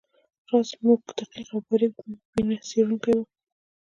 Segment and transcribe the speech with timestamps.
[0.49, 1.93] راز زموږ دقیق او باریک
[2.33, 3.23] بینه څیړونکی وو